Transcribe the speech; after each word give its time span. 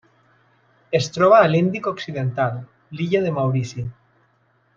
Es 0.99 1.09
troba 1.17 1.37
a 1.41 1.51
l'Índic 1.51 1.89
occidental: 1.91 2.57
l'illa 2.97 3.23
de 3.27 3.35
Maurici. 3.37 3.87